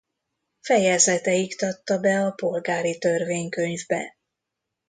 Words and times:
Fejezete 0.61 1.33
iktatta 1.33 1.97
be 1.99 2.25
a 2.25 2.31
polgári 2.31 2.97
törvénykönyvbe. 2.97 4.17